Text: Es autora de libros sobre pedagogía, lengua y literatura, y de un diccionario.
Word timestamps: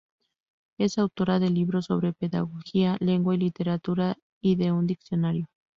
Es 0.79 0.97
autora 0.97 1.37
de 1.37 1.51
libros 1.51 1.85
sobre 1.85 2.11
pedagogía, 2.11 2.97
lengua 2.99 3.35
y 3.35 3.37
literatura, 3.37 4.17
y 4.41 4.55
de 4.55 4.71
un 4.71 4.87
diccionario. 4.87 5.45